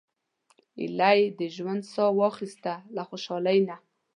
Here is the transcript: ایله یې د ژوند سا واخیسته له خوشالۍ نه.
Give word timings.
ایله 0.81 1.09
یې 1.17 1.25
د 1.39 1.41
ژوند 1.55 1.83
سا 1.93 2.05
واخیسته 2.19 2.73
له 2.95 3.01
خوشالۍ 3.09 3.59
نه. 3.67 3.75